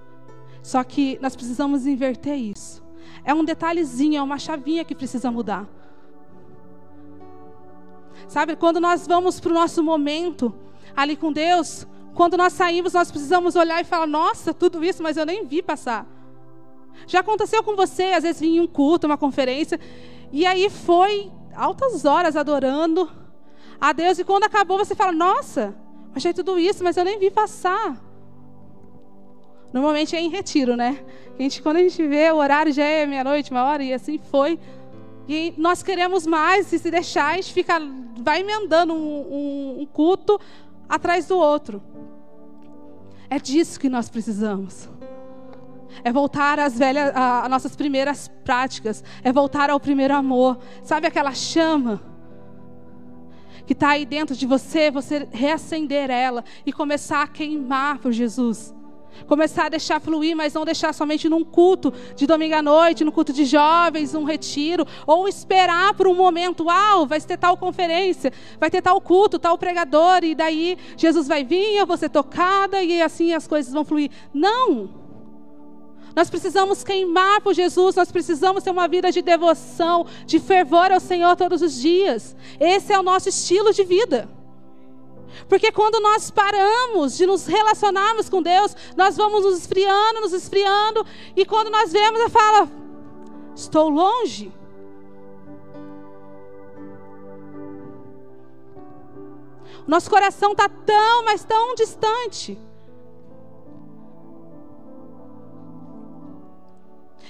[0.60, 2.82] Só que nós precisamos inverter isso.
[3.24, 5.68] É um detalhezinho, é uma chavinha que precisa mudar.
[8.26, 10.52] Sabe, quando nós vamos para o nosso momento
[10.96, 15.16] ali com Deus, quando nós saímos, nós precisamos olhar e falar: nossa, tudo isso, mas
[15.16, 16.04] eu nem vi passar.
[17.06, 19.78] Já aconteceu com você, às vezes vinha um culto, uma conferência,
[20.32, 23.08] e aí foi altas horas adorando
[23.80, 25.74] a Deus, e quando acabou você fala: nossa,
[26.14, 27.96] achei tudo isso, mas eu nem vi passar.
[29.72, 31.04] Normalmente é em retiro, né?
[31.38, 34.18] A gente, quando a gente vê, o horário já é meia-noite, uma hora, e assim
[34.18, 34.58] foi.
[35.28, 37.78] E nós queremos mais, e se deixar, a gente fica,
[38.18, 40.40] vai emendando um, um, um culto
[40.88, 41.82] atrás do outro.
[43.28, 44.88] É disso que nós precisamos.
[46.02, 49.04] É voltar às velhas, às nossas primeiras práticas.
[49.22, 50.58] É voltar ao primeiro amor.
[50.82, 52.00] Sabe aquela chama
[53.68, 54.90] que está aí dentro de você?
[54.90, 58.74] Você reacender ela e começar a queimar por Jesus.
[59.26, 63.12] Começar a deixar fluir, mas não deixar somente num culto de domingo à noite, no
[63.12, 68.32] culto de jovens, um retiro, ou esperar por um momento, uau, vai ter tal conferência,
[68.58, 72.82] vai ter tal culto, tal pregador, e daí Jesus vai vir, eu vou ser tocada,
[72.82, 74.10] e assim as coisas vão fluir.
[74.32, 74.97] Não!
[76.18, 80.98] Nós precisamos queimar por Jesus, nós precisamos ter uma vida de devoção, de fervor ao
[80.98, 82.34] Senhor todos os dias.
[82.58, 84.28] Esse é o nosso estilo de vida.
[85.48, 91.06] Porque quando nós paramos de nos relacionarmos com Deus, nós vamos nos esfriando, nos esfriando,
[91.36, 92.68] e quando nós vemos, eu falo:
[93.54, 94.52] estou longe.
[99.86, 102.58] Nosso coração está tão, mas tão distante.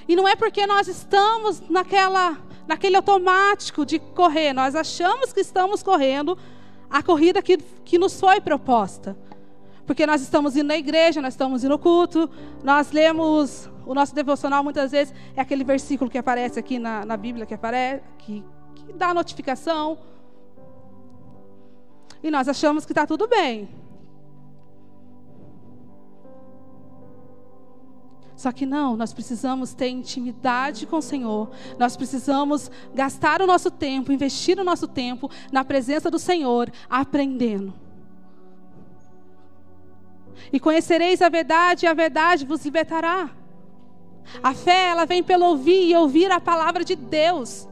[0.09, 5.83] E não é porque nós estamos naquela, naquele automático de correr, nós achamos que estamos
[5.83, 6.37] correndo,
[6.89, 9.15] a corrida que, que nos foi proposta.
[9.87, 12.29] Porque nós estamos indo na igreja, nós estamos indo no culto,
[12.65, 17.17] nós lemos o nosso devocional muitas vezes, é aquele versículo que aparece aqui na, na
[17.17, 18.43] Bíblia, que aparece, que,
[18.75, 19.99] que dá notificação.
[22.23, 23.69] E nós achamos que está tudo bem.
[28.39, 31.51] Só que não, nós precisamos ter intimidade com o Senhor.
[31.77, 37.75] Nós precisamos gastar o nosso tempo, investir o nosso tempo na presença do Senhor, aprendendo.
[40.53, 43.29] E conhecereis a verdade, e a verdade vos libertará.
[44.41, 47.69] A fé, ela vem pelo ouvir e ouvir a palavra de Deus.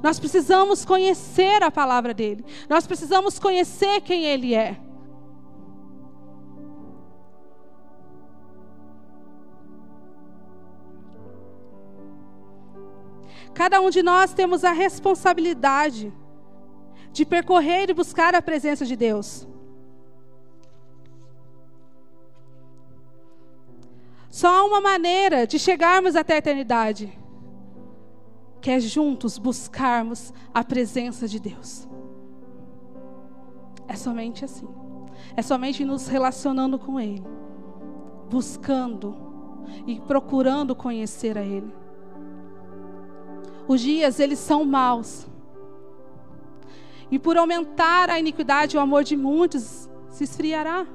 [0.00, 2.44] Nós precisamos conhecer a palavra dele.
[2.68, 4.83] Nós precisamos conhecer quem ele é.
[13.54, 16.12] Cada um de nós temos a responsabilidade
[17.12, 19.46] de percorrer e buscar a presença de Deus.
[24.28, 27.16] Só há uma maneira de chegarmos até a eternidade,
[28.60, 31.88] que é juntos buscarmos a presença de Deus.
[33.86, 34.66] É somente assim.
[35.36, 37.24] É somente nos relacionando com Ele,
[38.28, 39.14] buscando
[39.86, 41.83] e procurando conhecer a Ele.
[43.66, 45.26] Os dias, eles são maus.
[47.10, 50.86] E por aumentar a iniquidade, o amor de muitos se esfriará.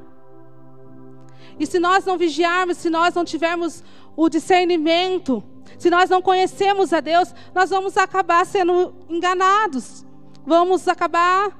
[1.60, 3.84] E se nós não vigiarmos, se nós não tivermos
[4.16, 5.44] o discernimento,
[5.78, 10.06] se nós não conhecemos a Deus, nós vamos acabar sendo enganados,
[10.46, 11.58] vamos acabar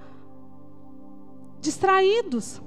[1.60, 2.62] distraídos.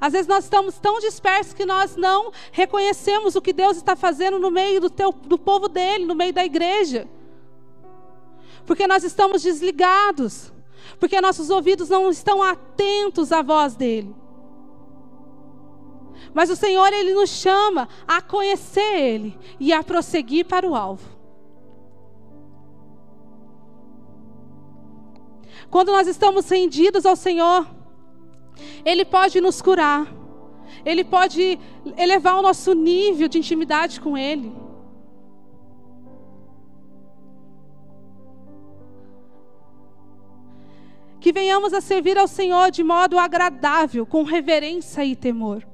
[0.00, 4.38] Às vezes nós estamos tão dispersos que nós não reconhecemos o que Deus está fazendo
[4.38, 7.06] no meio do, teu, do povo dele, no meio da igreja.
[8.64, 10.52] Porque nós estamos desligados.
[10.98, 14.14] Porque nossos ouvidos não estão atentos à voz dele.
[16.32, 21.20] Mas o Senhor, Ele nos chama a conhecer Ele e a prosseguir para o alvo.
[25.70, 27.66] Quando nós estamos rendidos ao Senhor,
[28.84, 30.06] Ele pode nos curar,
[30.84, 31.58] Ele pode
[31.96, 34.52] elevar o nosso nível de intimidade com Ele.
[41.20, 45.66] Que venhamos a servir ao Senhor de modo agradável, com reverência e temor.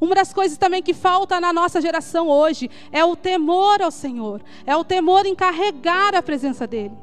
[0.00, 4.42] Uma das coisas também que falta na nossa geração hoje é o temor ao Senhor,
[4.66, 6.96] é o temor em carregar a presença dEle.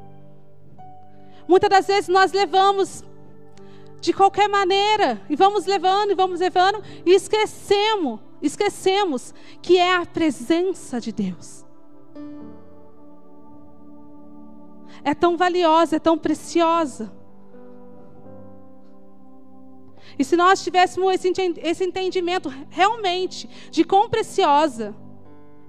[1.46, 3.04] Muitas das vezes nós levamos
[4.00, 10.06] de qualquer maneira, e vamos levando, e vamos levando, e esquecemos, esquecemos que é a
[10.06, 11.64] presença de Deus.
[15.02, 17.12] É tão valiosa, é tão preciosa.
[20.18, 21.12] E se nós tivéssemos
[21.62, 24.94] esse entendimento realmente de quão preciosa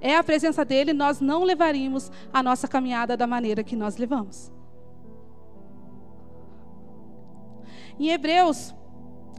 [0.02, 4.52] é a presença dele, nós não levaríamos a nossa caminhada da maneira que nós levamos.
[8.00, 8.74] Em Hebreus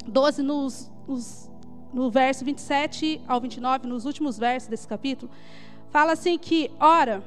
[0.06, 1.50] 12, nos, nos,
[1.94, 5.32] no verso 27 ao 29, nos últimos versos desse capítulo,
[5.88, 7.24] fala assim que, ora,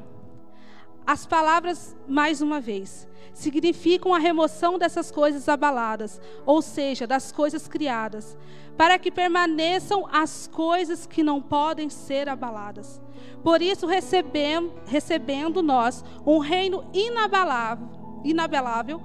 [1.07, 7.67] as palavras, mais uma vez, significam a remoção dessas coisas abaladas, ou seja, das coisas
[7.67, 8.37] criadas,
[8.77, 13.01] para que permaneçam as coisas que não podem ser abaladas.
[13.43, 17.89] Por isso, recebemos, recebendo nós um reino inabalável,
[18.23, 19.01] inabalável,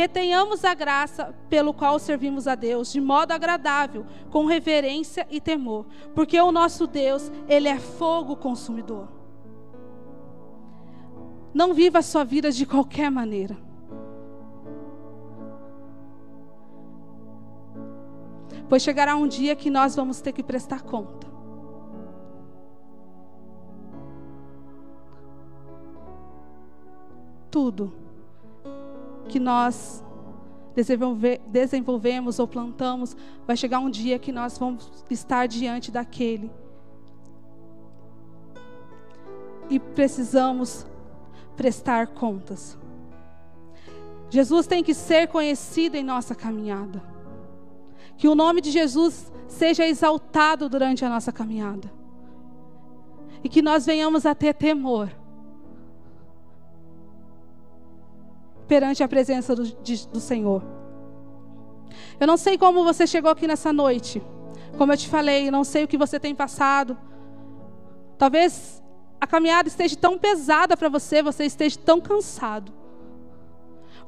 [0.00, 5.84] retenhamos a graça pelo qual servimos a Deus de modo agradável, com reverência e temor,
[6.14, 9.08] porque o nosso Deus, ele é fogo consumidor.
[11.52, 13.58] Não viva a sua vida de qualquer maneira.
[18.70, 21.26] Pois chegará um dia que nós vamos ter que prestar conta.
[27.50, 27.99] Tudo
[29.30, 30.04] que nós
[31.50, 33.16] desenvolvemos ou plantamos,
[33.46, 36.50] vai chegar um dia que nós vamos estar diante daquele.
[39.68, 40.86] E precisamos
[41.56, 42.76] prestar contas.
[44.28, 47.02] Jesus tem que ser conhecido em nossa caminhada.
[48.16, 51.90] Que o nome de Jesus seja exaltado durante a nossa caminhada.
[53.42, 55.10] E que nós venhamos a ter temor
[58.70, 60.62] perante a presença do, de, do Senhor.
[62.20, 64.22] Eu não sei como você chegou aqui nessa noite.
[64.78, 66.96] Como eu te falei, não sei o que você tem passado.
[68.16, 68.80] Talvez
[69.20, 72.72] a caminhada esteja tão pesada para você, você esteja tão cansado.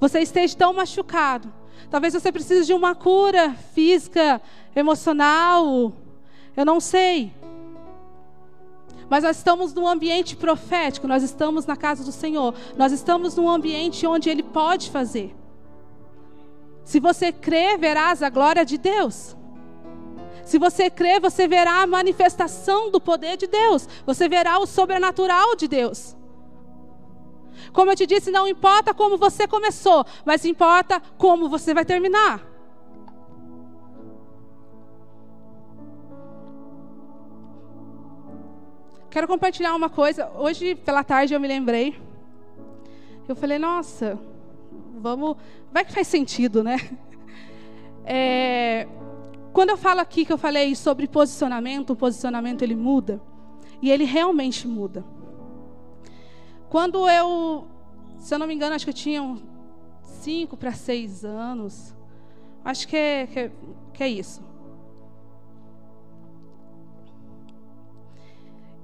[0.00, 1.52] Você esteja tão machucado
[1.90, 4.40] Talvez você precise de uma cura física,
[4.74, 5.92] emocional.
[6.56, 7.32] Eu não sei.
[9.12, 12.54] Mas nós estamos num ambiente profético, nós estamos na casa do Senhor.
[12.78, 15.36] Nós estamos num ambiente onde Ele pode fazer.
[16.82, 19.36] Se você crê, verás a glória de Deus.
[20.46, 23.86] Se você crê, você verá a manifestação do poder de Deus.
[24.06, 26.16] Você verá o sobrenatural de Deus.
[27.70, 32.51] Como eu te disse, não importa como você começou, mas importa como você vai terminar.
[39.12, 40.30] Quero compartilhar uma coisa.
[40.38, 42.00] Hoje pela tarde eu me lembrei.
[43.28, 44.18] Eu falei, nossa,
[44.98, 45.36] vamos.
[45.70, 46.76] Vai que faz sentido, né?
[48.04, 48.88] É,
[49.52, 53.22] quando eu falo aqui que eu falei sobre posicionamento, o posicionamento ele muda.
[53.80, 55.04] E ele realmente muda.
[56.68, 57.68] Quando eu,
[58.18, 59.40] se eu não me engano, acho que eu tinha uns
[60.02, 61.94] 5 para 6 anos.
[62.64, 63.52] Acho que é, que, é,
[63.94, 64.42] que é isso.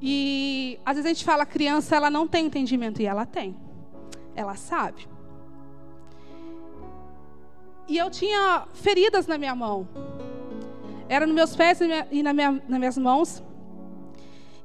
[0.00, 3.56] E às vezes a gente fala, criança ela não tem entendimento, e ela tem.
[4.34, 5.08] Ela sabe.
[7.88, 9.88] E eu tinha feridas na minha mão.
[11.08, 11.80] Era nos meus pés
[12.10, 13.42] e na minha, nas minhas mãos.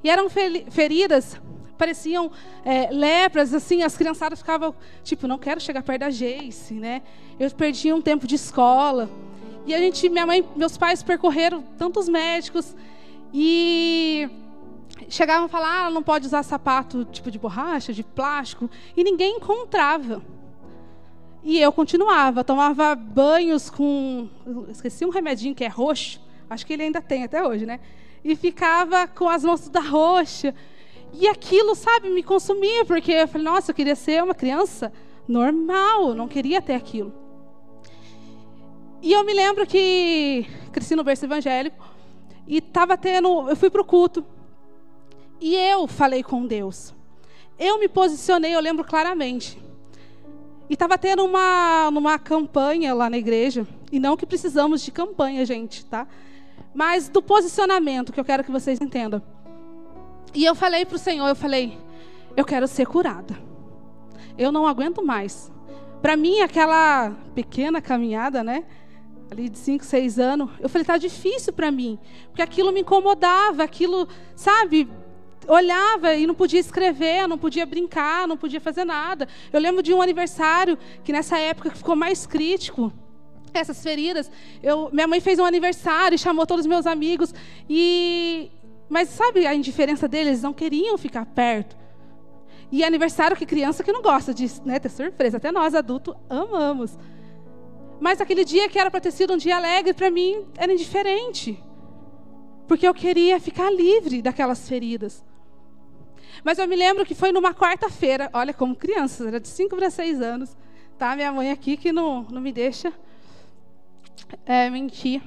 [0.03, 1.39] E eram feridas
[1.73, 2.31] apareciam
[2.63, 4.73] é, lepras, assim, as criançadas ficavam,
[5.03, 7.01] tipo, não quero chegar perto da Jace, né?
[7.39, 9.09] Eu perdi um tempo de escola.
[9.65, 12.75] E a gente, minha mãe, meus pais percorreram tantos médicos
[13.33, 14.29] e
[15.09, 19.37] chegavam a falar, ah, não pode usar sapato tipo de borracha, de plástico, e ninguém
[19.37, 20.21] encontrava.
[21.43, 24.29] E eu continuava, tomava banhos com,
[24.69, 27.79] esqueci um remedinho que é roxo, acho que ele ainda tem até hoje, né?
[28.23, 30.55] E ficava com as mãos toda roxa.
[31.11, 34.91] E aquilo, sabe, me consumia, porque eu falei, nossa, eu queria ser uma criança
[35.27, 37.13] normal, não queria ter aquilo.
[39.01, 41.85] E eu me lembro que cresci no berço evangélico
[42.47, 44.25] e estava tendo, eu fui para o culto
[45.39, 46.93] e eu falei com Deus.
[47.59, 49.61] Eu me posicionei, eu lembro claramente.
[50.69, 53.67] E estava tendo uma, uma campanha lá na igreja.
[53.91, 56.07] E não que precisamos de campanha, gente, tá?
[56.73, 59.21] Mas do posicionamento que eu quero que vocês entendam.
[60.33, 61.77] E eu falei para o Senhor, eu falei,
[62.35, 63.37] eu quero ser curada.
[64.37, 65.51] Eu não aguento mais.
[66.01, 68.63] Para mim, aquela pequena caminhada, né?
[69.33, 73.63] ali de 5, 6 anos, eu falei, tá difícil para mim, porque aquilo me incomodava,
[73.63, 74.87] aquilo, sabe,
[75.47, 79.27] olhava e não podia escrever, não podia brincar, não podia fazer nada.
[79.51, 82.91] Eu lembro de um aniversário que nessa época ficou mais crítico.
[83.53, 84.31] Essas feridas,
[84.63, 87.33] eu, minha mãe fez um aniversário, chamou todos os meus amigos
[87.69, 88.49] e
[88.89, 91.75] mas sabe a indiferença deles, eles não queriam ficar perto.
[92.71, 96.97] E aniversário que criança que não gosta de né, ter surpresa, até nós adultos amamos.
[97.99, 101.61] Mas aquele dia que era para ter sido um dia alegre, para mim era indiferente.
[102.67, 105.23] Porque eu queria ficar livre daquelas feridas.
[106.43, 109.89] Mas eu me lembro que foi numa quarta-feira, olha, como criança, era de 5 para
[109.89, 110.57] 6 anos.
[110.97, 111.15] Tá?
[111.15, 112.93] Minha mãe aqui que não, não me deixa
[114.45, 115.21] é, mentir.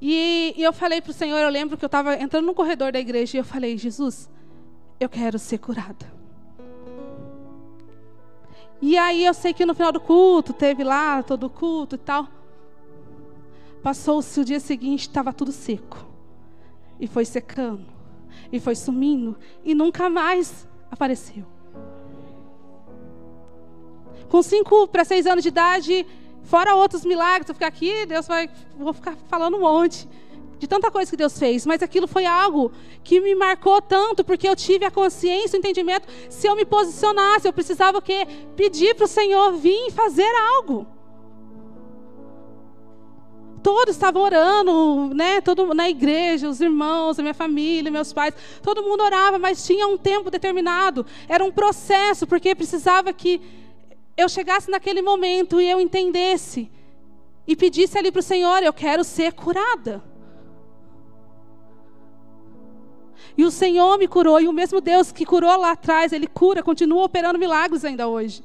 [0.00, 2.92] E, e eu falei para o Senhor, eu lembro que eu estava entrando no corredor
[2.92, 4.30] da igreja e eu falei, Jesus,
[4.98, 6.18] eu quero ser curada.
[8.80, 11.98] E aí eu sei que no final do culto, teve lá todo o culto e
[11.98, 12.28] tal.
[13.82, 16.06] Passou-se o dia seguinte, estava tudo seco.
[17.00, 17.97] E foi secando.
[18.52, 19.36] E foi sumindo.
[19.64, 21.44] E nunca mais apareceu.
[24.28, 26.06] Com cinco para seis anos de idade,
[26.42, 30.08] fora outros milagres, eu ficar aqui, Deus vai, vou ficar falando um monte
[30.58, 32.72] de tanta coisa que Deus fez, mas aquilo foi algo
[33.04, 37.46] que me marcou tanto, porque eu tive a consciência, o entendimento, se eu me posicionasse,
[37.46, 38.26] eu precisava o quê?
[38.56, 40.86] Pedir para o Senhor vir fazer algo.
[43.62, 45.40] Todos estavam orando, né?
[45.40, 49.86] Todo, na igreja, os irmãos, a minha família, meus pais, todo mundo orava, mas tinha
[49.86, 51.04] um tempo determinado.
[51.28, 53.40] Era um processo, porque precisava que
[54.16, 56.70] eu chegasse naquele momento e eu entendesse
[57.46, 60.02] e pedisse ali para o Senhor: eu quero ser curada.
[63.36, 66.60] E o Senhor me curou, e o mesmo Deus que curou lá atrás, Ele cura,
[66.60, 68.42] continua operando milagres ainda hoje.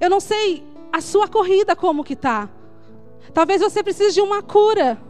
[0.00, 0.62] Eu não sei
[0.92, 2.48] a sua corrida como que está.
[3.32, 5.00] Talvez você precise de uma cura.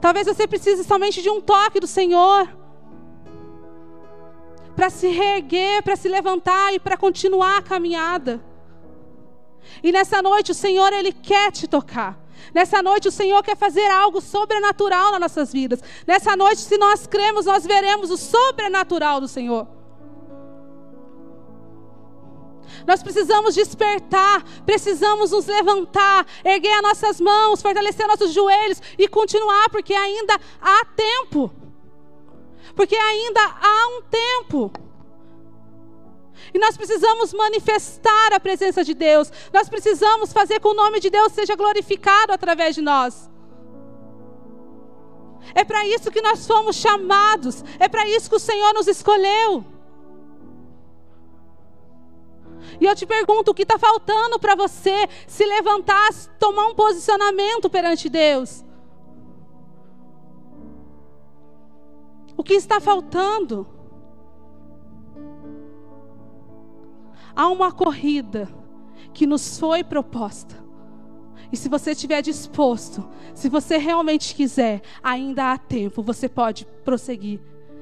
[0.00, 2.48] Talvez você precise somente de um toque do Senhor.
[4.76, 8.40] Para se reerguer, para se levantar e para continuar a caminhada.
[9.82, 12.18] E nessa noite o Senhor, Ele quer te tocar.
[12.54, 15.82] Nessa noite o Senhor quer fazer algo sobrenatural nas nossas vidas.
[16.06, 19.66] Nessa noite, se nós cremos, nós veremos o sobrenatural do Senhor.
[22.86, 29.68] Nós precisamos despertar, precisamos nos levantar, erguer as nossas mãos, fortalecer nossos joelhos e continuar,
[29.70, 31.50] porque ainda há tempo.
[32.74, 34.72] Porque ainda há um tempo.
[36.52, 39.30] E nós precisamos manifestar a presença de Deus.
[39.52, 43.28] Nós precisamos fazer com que o nome de Deus seja glorificado através de nós.
[45.54, 47.64] É para isso que nós fomos chamados.
[47.78, 49.64] É para isso que o Senhor nos escolheu.
[52.80, 57.68] E eu te pergunto: o que está faltando para você se levantar, tomar um posicionamento
[57.68, 58.64] perante Deus?
[62.36, 63.66] O que está faltando?
[67.34, 68.48] Há uma corrida
[69.12, 70.56] que nos foi proposta.
[71.50, 77.40] E se você estiver disposto, se você realmente quiser, ainda há tempo, você pode prosseguir,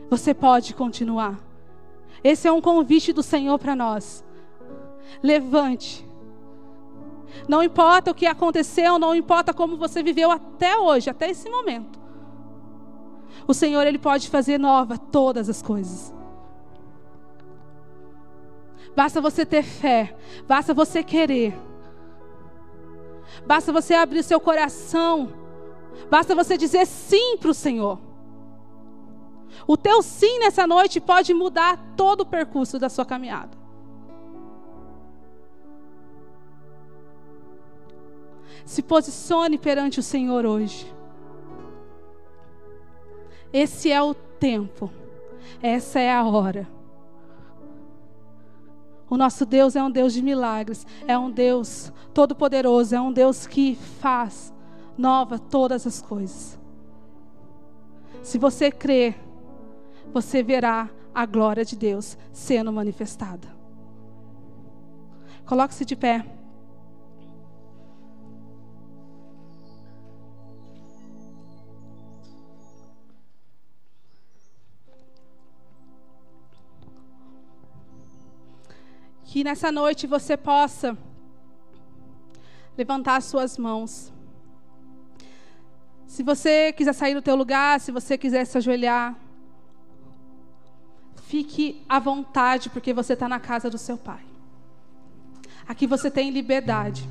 [0.09, 1.39] você pode continuar.
[2.23, 4.25] Esse é um convite do Senhor para nós.
[5.23, 6.07] Levante.
[7.49, 11.99] Não importa o que aconteceu, não importa como você viveu até hoje, até esse momento.
[13.47, 16.15] O Senhor ele pode fazer nova todas as coisas.
[18.95, 20.17] Basta você ter fé,
[20.49, 21.57] basta você querer.
[23.47, 25.33] Basta você abrir seu coração.
[26.11, 27.99] Basta você dizer sim para o Senhor.
[29.67, 33.66] O teu sim nessa noite pode mudar todo o percurso da sua caminhada.
[38.67, 40.93] Se posicione perante o Senhor hoje.
[43.53, 44.91] Esse é o tempo.
[45.63, 46.69] Essa é a hora.
[49.09, 53.47] O nosso Deus é um Deus de milagres, é um Deus todo-poderoso, é um Deus
[53.47, 54.53] que faz
[54.99, 56.59] nova todas as coisas.
[58.21, 59.15] Se você crer,
[60.13, 63.47] você verá a glória de Deus sendo manifestada.
[65.47, 66.36] Coloque-se de pé.
[79.37, 80.97] Que nessa noite você possa
[82.75, 84.11] levantar as suas mãos.
[86.07, 89.15] Se você quiser sair do teu lugar, se você quiser se ajoelhar,
[91.27, 94.25] fique à vontade, porque você está na casa do seu pai.
[95.69, 97.07] Aqui você tem liberdade.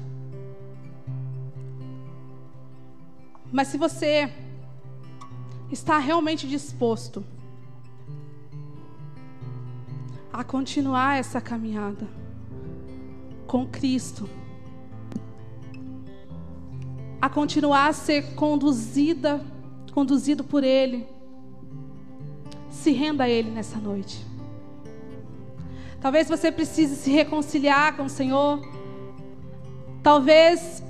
[3.51, 4.33] Mas se você
[5.71, 7.23] está realmente disposto
[10.37, 12.05] a continuar essa caminhada
[13.47, 14.29] com Cristo,
[17.21, 19.41] a continuar a ser conduzida,
[19.93, 21.07] conduzido por Ele.
[22.69, 24.25] Se renda a Ele nessa noite.
[26.01, 28.59] Talvez você precise se reconciliar com o Senhor.
[30.03, 30.83] Talvez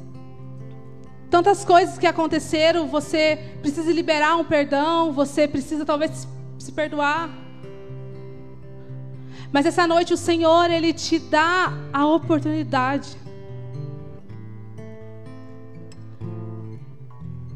[1.30, 6.28] tantas coisas que aconteceram, você precisa liberar um perdão, você precisa talvez
[6.58, 7.45] se perdoar.
[9.52, 13.18] Mas essa noite o Senhor, Ele te dá a oportunidade.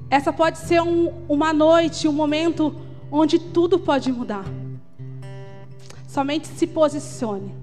[0.09, 2.75] Essa pode ser um, uma noite, um momento
[3.11, 4.45] onde tudo pode mudar.
[6.07, 7.53] Somente se posicione.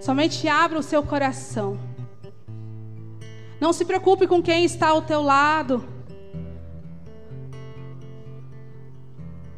[0.00, 1.78] Somente abra o seu coração.
[3.60, 5.91] Não se preocupe com quem está ao teu lado.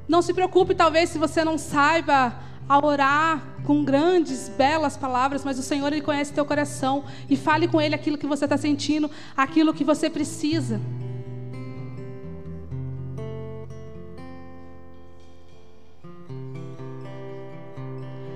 [0.06, 2.34] Não se preocupe, talvez, se você não saiba
[2.68, 7.66] a orar com grandes, belas palavras, mas o Senhor ele conhece teu coração e fale
[7.66, 10.80] com ele aquilo que você está sentindo, aquilo que você precisa.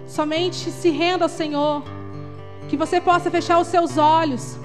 [0.07, 1.85] Somente se renda ao Senhor,
[2.69, 4.59] que você possa fechar os seus olhos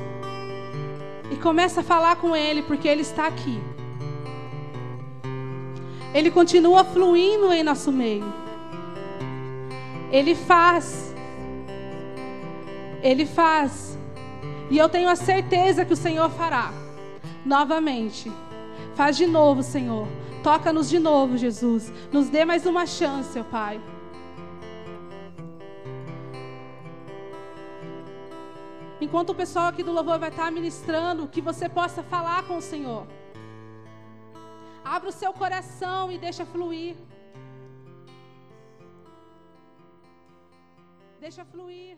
[1.31, 3.72] e comece a falar com Ele, porque Ele está aqui.
[6.13, 8.31] Ele continua fluindo em nosso meio.
[10.11, 11.13] Ele faz.
[13.01, 13.97] Ele faz.
[14.69, 16.71] E eu tenho a certeza que o Senhor fará.
[17.45, 18.31] Novamente.
[18.95, 20.07] Faz de novo, Senhor.
[20.43, 21.91] Toca-nos de novo, Jesus.
[22.11, 23.81] Nos dê mais uma chance, ó Pai.
[29.01, 32.61] Enquanto o pessoal aqui do louvor vai estar ministrando, que você possa falar com o
[32.61, 33.05] Senhor.
[34.83, 36.95] Abra o seu coração e deixa fluir.
[41.19, 41.97] Deixa fluir.